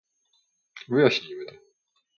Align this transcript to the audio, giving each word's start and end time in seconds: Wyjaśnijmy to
Wyjaśnijmy 0.89 1.45
to 1.45 1.53